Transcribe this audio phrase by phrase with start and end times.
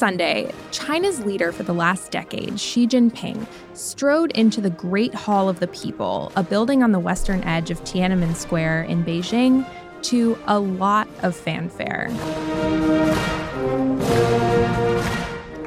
[0.00, 5.60] Sunday, China's leader for the last decade, Xi Jinping, strode into the Great Hall of
[5.60, 9.68] the People, a building on the western edge of Tiananmen Square in Beijing,
[10.04, 12.08] to a lot of fanfare.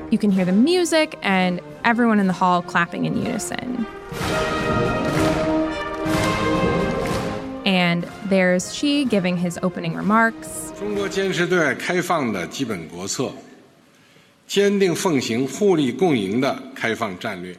[0.09, 3.85] You can hear the music and everyone in the hall clapping in unison.
[7.63, 10.73] And there's Xi giving his opening remarks.
[10.79, 13.31] 中国坚持对外开放的基本国策，
[14.47, 17.55] 坚定奉行互利共赢的开放战略。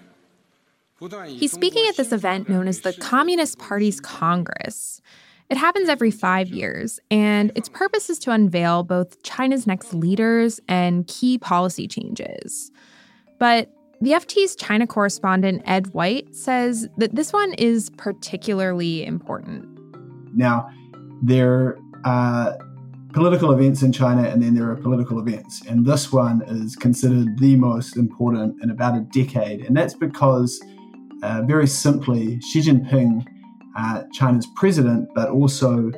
[1.00, 5.00] He's speaking at this event known as the Communist Party's Congress.
[5.48, 10.60] It happens every five years, and its purpose is to unveil both China's next leaders
[10.68, 12.70] and key policy changes.
[13.38, 13.68] But
[14.02, 19.66] the FT's China correspondent Ed White says that this one is particularly important.
[20.36, 20.68] Now,
[21.22, 22.58] there are
[23.15, 25.65] political events in China and then there are political events.
[25.65, 29.61] And this one is considered the most important in about a decade.
[29.61, 30.61] And that's because,
[31.23, 33.25] uh, very simply, Xi Jinping,
[33.77, 35.91] uh, China's president, but also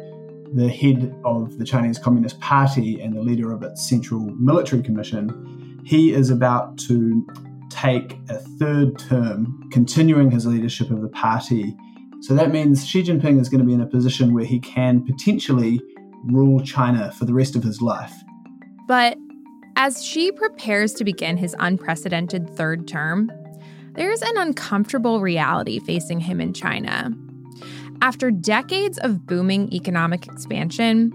[0.54, 5.82] the head of the Chinese Communist Party and the leader of its Central Military Commission,
[5.84, 7.26] he is about to
[7.72, 11.76] take a third term, continuing his leadership of the party.
[12.22, 15.04] So that means Xi Jinping is going to be in a position where he can
[15.04, 15.82] potentially
[16.24, 18.14] rule China for the rest of his life.
[18.88, 19.18] But
[19.76, 23.32] as Xi prepares to begin his unprecedented third term,
[23.94, 27.12] there's an uncomfortable reality facing him in China.
[28.02, 31.12] After decades of booming economic expansion,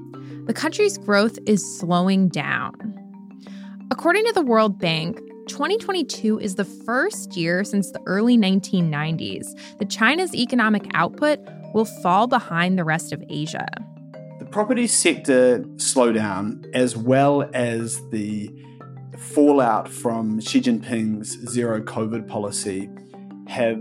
[0.47, 2.75] the country's growth is slowing down.
[3.91, 5.19] According to the World Bank,
[5.49, 9.47] 2022 is the first year since the early 1990s
[9.79, 11.39] that China's economic output
[11.75, 13.67] will fall behind the rest of Asia.
[14.53, 18.51] Property sector slowdown, as well as the
[19.17, 22.91] fallout from Xi Jinping's zero COVID policy,
[23.49, 23.81] have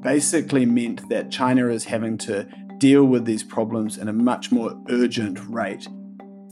[0.00, 2.46] basically meant that China is having to
[2.78, 5.88] deal with these problems in a much more urgent rate.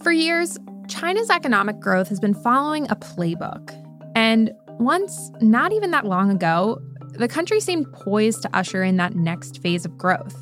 [0.03, 0.59] For years,
[0.89, 3.71] China's economic growth has been following a playbook.
[4.17, 4.51] And
[4.81, 6.81] once, not even that long ago,
[7.13, 10.37] the country seemed poised to usher in that next phase of growth.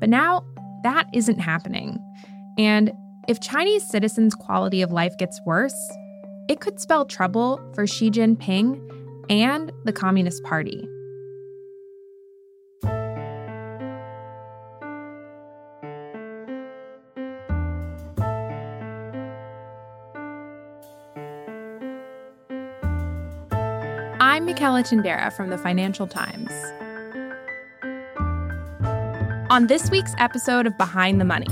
[0.00, 0.44] But now,
[0.82, 1.98] that isn't happening.
[2.58, 2.92] And
[3.28, 5.74] if Chinese citizens' quality of life gets worse,
[6.48, 8.80] it could spell trouble for Xi Jinping
[9.30, 10.88] and the Communist Party.
[24.20, 26.50] I'm Michaela Tindera from the Financial Times.
[29.52, 31.46] On this week's episode of Behind the Money,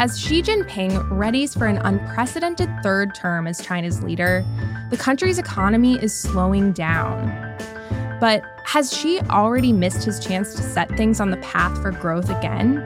[0.00, 4.44] as Xi Jinping readies for an unprecedented third term as China's leader,
[4.90, 7.28] the country's economy is slowing down.
[8.18, 12.30] But has Xi already missed his chance to set things on the path for growth
[12.30, 12.78] again?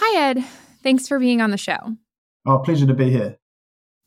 [0.00, 0.42] Hi, Ed.
[0.82, 1.98] Thanks for being on the show.
[2.46, 3.38] Oh, pleasure to be here.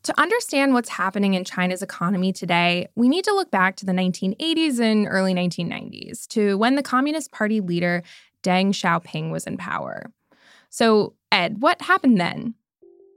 [0.04, 3.92] To understand what's happening in China's economy today, we need to look back to the
[3.92, 8.02] 1980s and early 1990s, to when the Communist Party leader
[8.42, 10.10] Deng Xiaoping was in power.
[10.70, 12.54] So, Ed, what happened then?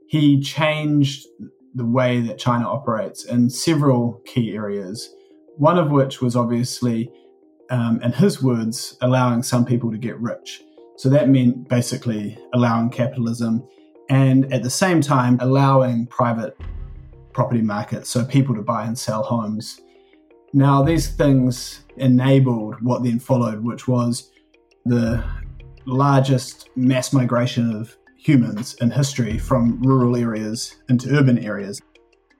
[0.09, 1.25] He changed
[1.73, 5.09] the way that China operates in several key areas,
[5.55, 7.09] one of which was obviously,
[7.69, 10.61] um, in his words, allowing some people to get rich.
[10.97, 13.65] So that meant basically allowing capitalism
[14.09, 16.57] and at the same time allowing private
[17.33, 19.81] property markets, so people to buy and sell homes.
[20.53, 24.31] Now, these things enabled what then followed, which was
[24.85, 25.23] the
[25.85, 31.81] largest mass migration of humans in history from rural areas into urban areas.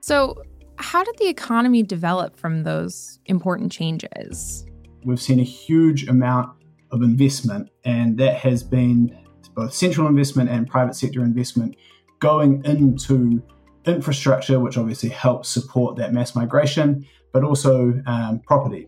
[0.01, 0.41] So,
[0.77, 4.65] how did the economy develop from those important changes?
[5.03, 6.51] We've seen a huge amount
[6.91, 9.17] of investment, and that has been
[9.53, 11.75] both central investment and private sector investment
[12.19, 13.41] going into
[13.85, 18.87] infrastructure, which obviously helps support that mass migration, but also um, property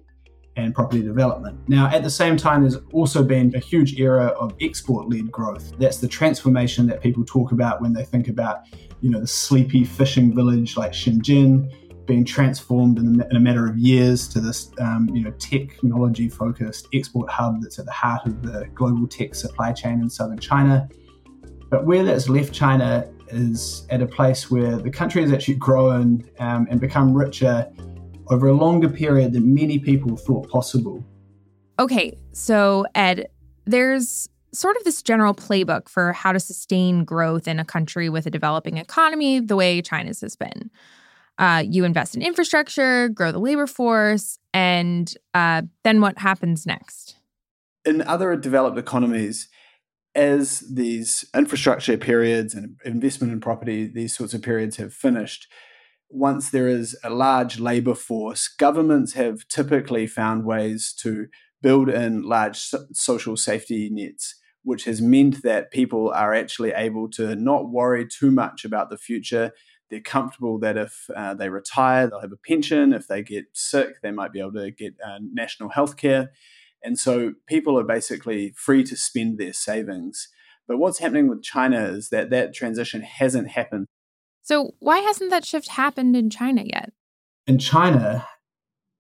[0.56, 1.60] and property development.
[1.68, 5.74] Now, at the same time, there's also been a huge era of export led growth.
[5.78, 8.62] That's the transformation that people talk about when they think about,
[9.02, 11.74] you know, the sleepy fishing village like Shenzhen
[12.06, 17.30] being transformed in, a matter of years to this, um, you know, technology focused export
[17.30, 20.88] hub that's at the heart of the global tech supply chain in southern China.
[21.70, 26.24] But where that's left China is at a place where the country has actually grown
[26.40, 27.68] um, and become richer
[28.28, 31.04] over a longer period than many people thought possible.
[31.80, 33.28] Okay, so Ed,
[33.66, 38.26] there's sort of this general playbook for how to sustain growth in a country with
[38.26, 40.70] a developing economy the way China's has been.
[41.38, 47.18] Uh, you invest in infrastructure, grow the labor force, and uh, then what happens next?
[47.84, 49.50] In other developed economies,
[50.16, 55.48] as these infrastructure periods and investment in property, these sorts of periods have finished,
[56.10, 61.28] once there is a large labor force, governments have typically found ways to
[61.62, 67.10] build in large so- social safety nets, which has meant that people are actually able
[67.10, 69.52] to not worry too much about the future.
[69.96, 72.92] They're comfortable that if uh, they retire, they'll have a pension.
[72.92, 76.34] If they get sick, they might be able to get uh, national health care.
[76.84, 80.28] And so people are basically free to spend their savings.
[80.68, 83.88] But what's happening with China is that that transition hasn't happened.
[84.42, 86.92] So, why hasn't that shift happened in China yet?
[87.48, 88.28] In China,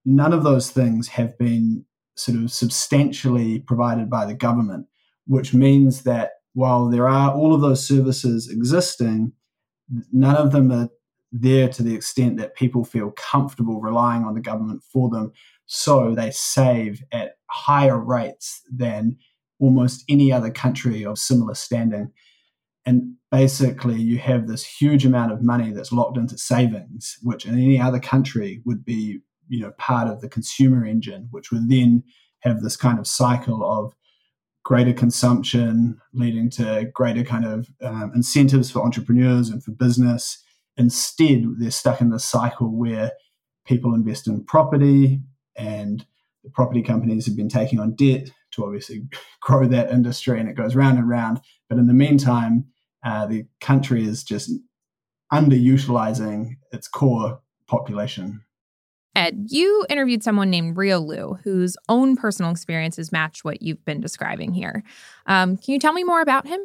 [0.06, 1.84] none of those things have been
[2.16, 4.88] sort of substantially provided by the government,
[5.28, 9.34] which means that while there are all of those services existing,
[10.12, 10.90] none of them are
[11.32, 15.32] there to the extent that people feel comfortable relying on the government for them.
[15.66, 19.18] So they save at higher rates than
[19.60, 22.12] almost any other country of similar standing.
[22.86, 27.56] And basically, you have this huge amount of money that's locked into savings, which in
[27.56, 32.04] any other country would be, you know, part of the consumer engine, which would then
[32.42, 33.94] have this kind of cycle of
[34.66, 40.44] greater consumption, leading to greater kind of um, incentives for entrepreneurs and for business.
[40.76, 43.12] Instead, they're stuck in this cycle where
[43.66, 45.22] people invest in property
[45.56, 46.06] and
[46.44, 49.04] the property companies have been taking on debt to obviously
[49.40, 51.40] grow that industry and it goes round and round.
[51.70, 52.66] But in the meantime,
[53.04, 54.52] uh, the country is just
[55.32, 58.42] underutilizing its core population.
[59.16, 64.02] Ed, you interviewed someone named Rio Liu, whose own personal experiences match what you've been
[64.02, 64.84] describing here.
[65.26, 66.60] Um, can you tell me more about him?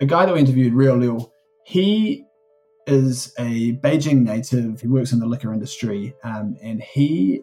[0.00, 1.30] The guy that we interviewed, Rio Liu,
[1.64, 2.24] he
[2.86, 4.80] is a Beijing native.
[4.80, 7.42] He works in the liquor industry, um, and he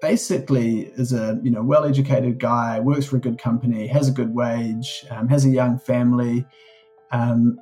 [0.00, 4.34] basically is a you know well-educated guy, works for a good company, has a good
[4.34, 6.46] wage, um, has a young family,
[7.10, 7.58] um,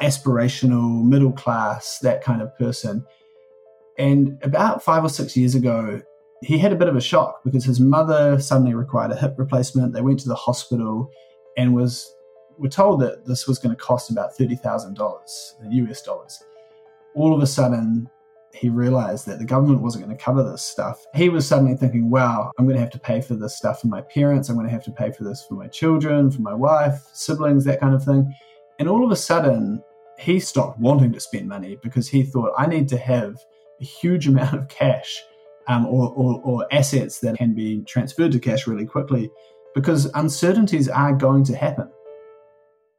[0.00, 3.04] aspirational, middle class, that kind of person.
[3.98, 6.00] And about five or six years ago,
[6.42, 9.92] he had a bit of a shock because his mother suddenly required a hip replacement.
[9.92, 11.10] They went to the hospital
[11.56, 12.12] and was
[12.58, 16.42] were told that this was going to cost about thirty thousand dollars, US dollars.
[17.14, 18.08] All of a sudden,
[18.52, 21.04] he realized that the government wasn't going to cover this stuff.
[21.14, 23.88] He was suddenly thinking, "Wow, I'm going to have to pay for this stuff for
[23.88, 24.48] my parents.
[24.48, 27.64] I'm going to have to pay for this for my children, for my wife, siblings,
[27.64, 28.32] that kind of thing."
[28.78, 29.82] And all of a sudden,
[30.18, 33.36] he stopped wanting to spend money because he thought, "I need to have."
[33.80, 35.22] A huge amount of cash
[35.68, 39.30] um, or, or, or assets that can be transferred to cash really quickly
[39.74, 41.90] because uncertainties are going to happen.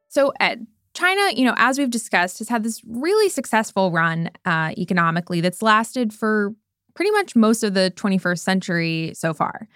[0.08, 4.72] So, Ed, China, you know, as we've discussed, has had this really successful run uh,
[4.78, 6.54] economically that's lasted for
[6.94, 9.68] pretty much most of the 21st century so far.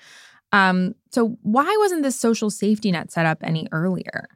[0.53, 4.29] Um, so, why wasn't this social safety net set up any earlier?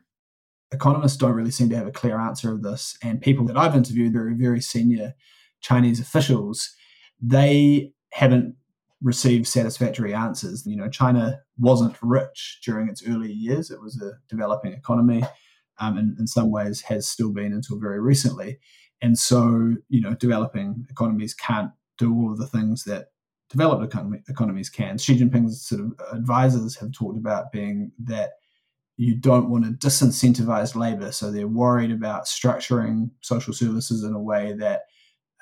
[0.73, 3.75] Economists don't really seem to have a clear answer of this, and people that I've
[3.75, 5.15] interviewed—they're very senior
[5.65, 6.75] Chinese officials,
[7.21, 8.55] they haven't
[9.03, 10.67] received satisfactory answers.
[10.67, 13.71] You know, China wasn't rich during its early years.
[13.71, 15.25] It was a developing economy,
[15.81, 18.59] um, and in some ways has still been until very recently.
[19.01, 23.07] And so, you know, developing economies can't do all of the things that
[23.49, 24.99] developed economy, economies can.
[24.99, 28.33] Xi Jinping's sort of advisors have talked about being that
[28.97, 31.11] you don't want to disincentivize labor.
[31.11, 34.83] So they're worried about structuring social services in a way that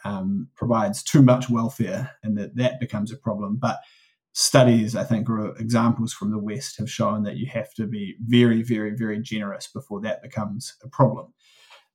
[0.04, 3.56] um, provides too much welfare and that that becomes a problem.
[3.56, 3.80] But
[4.32, 8.16] studies, I think, or examples from the West have shown that you have to be
[8.20, 11.32] very, very, very generous before that becomes a problem.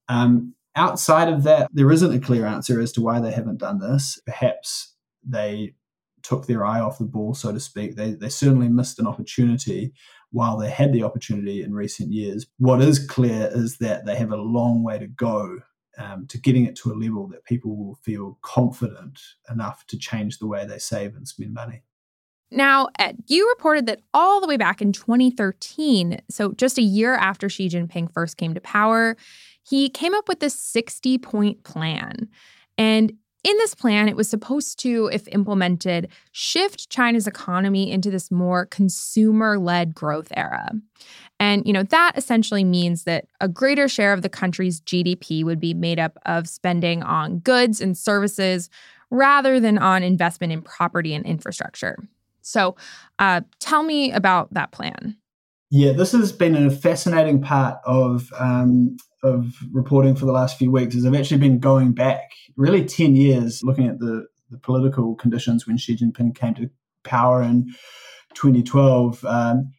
[0.07, 3.79] Um, outside of that, there isn't a clear answer as to why they haven't done
[3.79, 4.19] this.
[4.25, 4.93] Perhaps
[5.27, 5.73] they
[6.21, 7.95] took their eye off the ball, so to speak.
[7.95, 9.93] They, they certainly missed an opportunity
[10.31, 12.45] while they had the opportunity in recent years.
[12.57, 15.59] What is clear is that they have a long way to go
[15.97, 20.39] um, to getting it to a level that people will feel confident enough to change
[20.39, 21.83] the way they save and spend money.
[22.49, 27.15] Now, Ed, you reported that all the way back in 2013, so just a year
[27.15, 29.17] after Xi Jinping first came to power,
[29.63, 32.29] he came up with this 60 point plan.
[32.77, 33.11] And
[33.43, 38.65] in this plan, it was supposed to, if implemented, shift China's economy into this more
[38.65, 40.71] consumer led growth era.
[41.39, 45.59] And, you know, that essentially means that a greater share of the country's GDP would
[45.59, 48.69] be made up of spending on goods and services
[49.11, 51.97] rather than on investment in property and infrastructure.
[52.41, 52.75] So,
[53.19, 55.17] uh, tell me about that plan.
[55.69, 60.71] Yeah, this has been a fascinating part of um, of reporting for the last few
[60.71, 60.95] weeks.
[60.95, 65.67] Is I've actually been going back really ten years, looking at the the political conditions
[65.67, 66.69] when Xi Jinping came to
[67.03, 67.67] power in
[68.35, 69.73] 2012, um,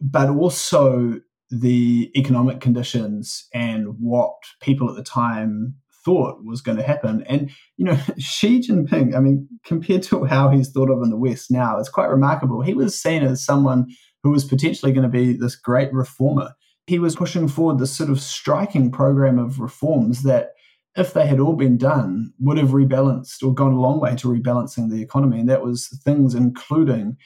[0.00, 1.20] but also
[1.50, 5.74] the economic conditions and what people at the time
[6.04, 7.22] thought was going to happen.
[7.28, 11.16] And, you know, Xi Jinping, I mean, compared to how he's thought of in the
[11.16, 12.62] West now, it's quite remarkable.
[12.62, 13.86] He was seen as someone
[14.22, 16.54] who was potentially going to be this great reformer.
[16.86, 20.50] He was pushing forward this sort of striking program of reforms that,
[20.94, 24.28] if they had all been done, would have rebalanced or gone a long way to
[24.28, 25.40] rebalancing the economy.
[25.40, 27.16] And that was things including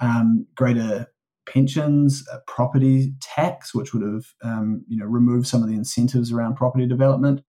[0.00, 1.06] um, greater
[1.46, 6.56] pensions, property tax, which would have um, you know removed some of the incentives around
[6.56, 7.42] property development,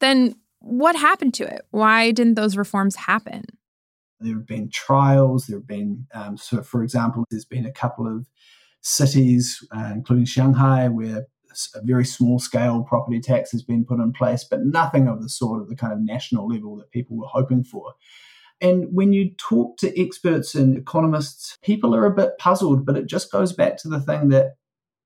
[0.00, 1.62] then what happened to it?
[1.70, 3.44] Why didn't those reforms happen?
[4.20, 5.46] There have been trials.
[5.46, 8.26] There have been, um, so for example, there's been a couple of
[8.80, 11.26] cities, uh, including Shanghai, where
[11.74, 15.28] a very small scale property tax has been put in place, but nothing of the
[15.28, 17.94] sort of the kind of national level that people were hoping for.
[18.64, 23.06] And when you talk to experts and economists, people are a bit puzzled, but it
[23.06, 24.56] just goes back to the thing that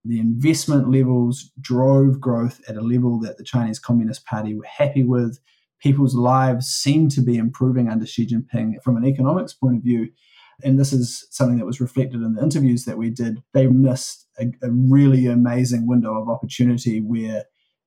[0.05, 5.03] the investment levels drove growth at a level that the Chinese Communist Party were happy
[5.03, 5.41] with.
[5.81, 10.09] People's lives seem to be improving under Xi Jinping from an economics point of view.
[10.63, 13.43] And this is something that was reflected in the interviews that we did.
[13.55, 17.43] They missed a, a really amazing window of opportunity where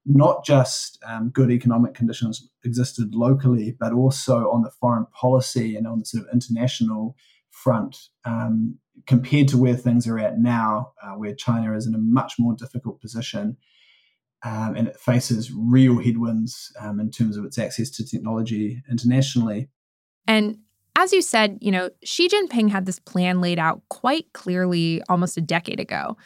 [0.06, 5.86] not just um, good economic conditions existed locally, but also on the foreign policy and
[5.88, 7.16] on the sort of international
[7.50, 8.10] front.
[8.26, 8.78] Um,
[9.08, 12.54] compared to where things are at now, uh, where China is in a much more
[12.56, 13.58] difficult position
[14.44, 19.70] um, and it faces real headwinds um, in terms of its access to technology internationally.
[20.28, 20.60] And
[20.98, 25.38] as you said, you know, Xi Jinping had this plan laid out quite clearly almost
[25.38, 26.18] a decade ago.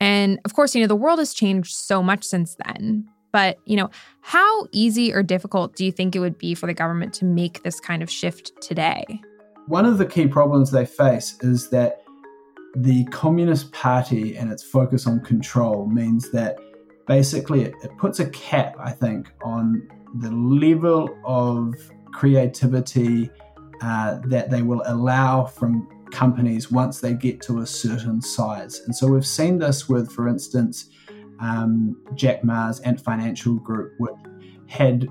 [0.00, 3.06] And of course, you know, the world has changed so much since then.
[3.32, 3.90] But, you know,
[4.22, 7.62] how easy or difficult do you think it would be for the government to make
[7.62, 9.20] this kind of shift today?
[9.66, 12.02] One of the key problems they face is that
[12.74, 16.58] the Communist Party and its focus on control means that
[17.06, 21.74] basically it, it puts a cap, I think, on the level of
[22.12, 23.30] creativity
[23.80, 28.80] uh, that they will allow from companies once they get to a certain size.
[28.80, 30.90] And so we've seen this with, for instance,
[31.40, 34.14] um, Jack Ma's Ant Financial Group, which
[34.66, 35.08] had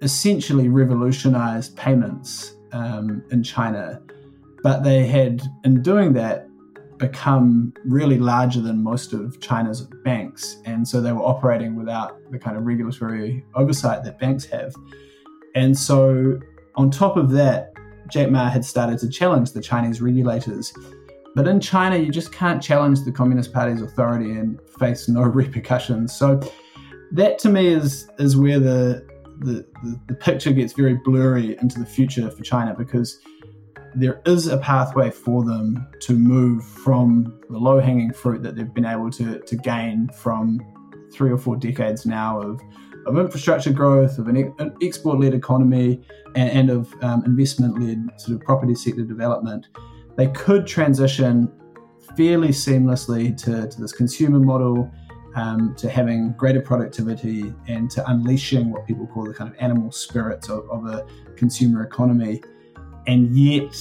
[0.00, 4.00] essentially revolutionized payments um, in China.
[4.62, 6.48] But they had, in doing that,
[6.98, 10.58] become really larger than most of China's banks.
[10.64, 14.74] And so they were operating without the kind of regulatory oversight that banks have.
[15.54, 16.38] And so,
[16.76, 17.72] on top of that,
[18.12, 20.72] Jack Ma had started to challenge the Chinese regulators.
[21.34, 26.14] But in China, you just can't challenge the Communist Party's authority and face no repercussions.
[26.14, 26.40] So,
[27.12, 29.06] that to me is is where the
[29.40, 33.18] the, the, the picture gets very blurry into the future for China because
[33.94, 38.72] there is a pathway for them to move from the low hanging fruit that they've
[38.72, 40.60] been able to, to gain from
[41.12, 42.60] three or four decades now of,
[43.06, 46.02] of infrastructure growth, of an, export led economy,
[46.34, 49.68] and, and of um, investment led sort of property sector development.
[50.16, 51.50] They could transition
[52.16, 54.90] fairly seamlessly to, to this consumer model.
[55.34, 59.90] Um, to having greater productivity and to unleashing what people call the kind of animal
[59.90, 61.06] spirits of, of a
[61.36, 62.42] consumer economy
[63.06, 63.72] and yet,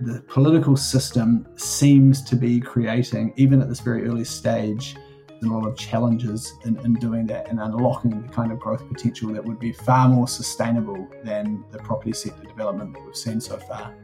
[0.00, 4.96] the political system seems to be creating, even at this very early stage,
[5.42, 9.32] a lot of challenges in, in doing that and unlocking the kind of growth potential
[9.32, 13.56] that would be far more sustainable than the property sector development that we've seen so
[13.56, 13.94] far.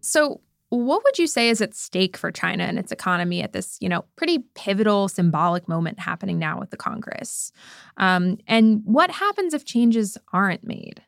[0.00, 0.40] So,
[0.70, 3.88] what would you say is at stake for China and its economy at this, you
[3.88, 7.50] know, pretty pivotal symbolic moment happening now with the Congress?
[7.96, 11.02] Um, and what happens if changes aren't made?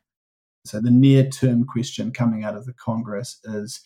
[0.65, 3.81] So the near term question coming out of the Congress is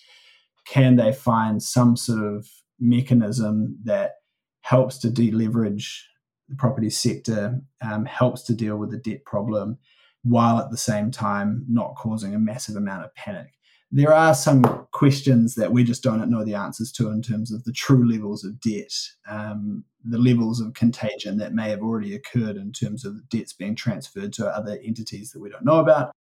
[0.66, 2.48] can they find some sort of
[2.80, 4.16] mechanism that
[4.62, 6.04] helps to deleverage
[6.50, 9.78] the property sector um, helps to deal with the debt problem
[10.24, 13.54] while at the same time not causing a massive amount of panic.
[13.92, 17.64] There are some questions that we just don't know the answers to in terms of
[17.64, 18.94] the true levels of debt,
[19.30, 23.76] um, the levels of contagion that may have already occurred in terms of debts being
[23.76, 26.12] transferred to other entities that we don't know about.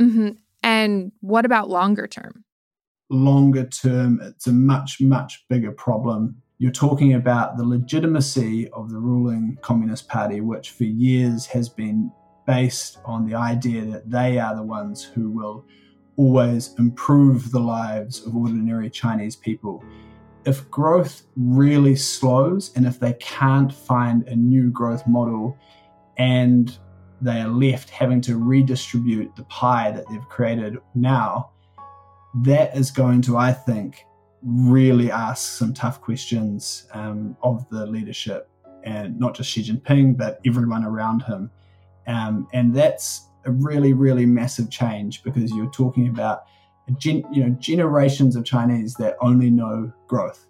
[0.00, 0.30] Mm-hmm.
[0.62, 2.44] And what about longer term?
[3.12, 6.34] Longer term, it's a much, much bigger problem.
[6.56, 12.10] You're talking about the legitimacy of the ruling Communist Party, which for years has been
[12.46, 15.66] based on the idea that they are the ones who will
[16.16, 19.84] always improve the lives of ordinary Chinese people.
[20.46, 25.58] If growth really slows and if they can't find a new growth model
[26.16, 26.78] and
[27.20, 31.50] they are left having to redistribute the pie that they've created now,
[32.34, 34.04] that is going to, I think,
[34.42, 38.48] really ask some tough questions um, of the leadership
[38.84, 41.50] and not just Xi Jinping, but everyone around him.
[42.06, 46.44] Um, and that's a really, really massive change because you're talking about
[46.98, 50.46] gen, you know generations of Chinese that only know growth.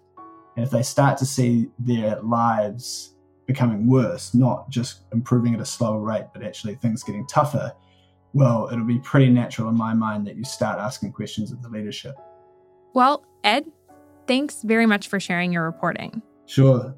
[0.55, 5.65] And if they start to see their lives becoming worse, not just improving at a
[5.65, 7.73] slower rate, but actually things getting tougher,
[8.33, 11.69] well, it'll be pretty natural in my mind that you start asking questions of the
[11.69, 12.15] leadership.
[12.93, 13.65] Well, Ed,
[14.27, 16.21] thanks very much for sharing your reporting.
[16.45, 16.95] Sure.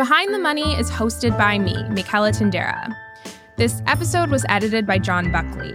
[0.00, 2.96] Behind the Money is hosted by me, Michaela Tindera.
[3.56, 5.74] This episode was edited by John Buckley.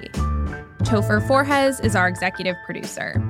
[0.79, 3.22] Topher Forhecz is our executive producer.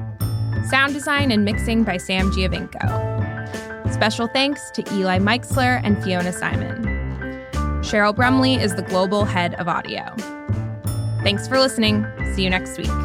[0.70, 3.92] Sound design and mixing by Sam Giovinco.
[3.92, 6.86] Special thanks to Eli Meixler and Fiona Symon.
[7.84, 10.16] Cheryl Brumley is the global head of audio.
[11.24, 12.06] Thanks for listening.
[12.36, 13.05] See you next week.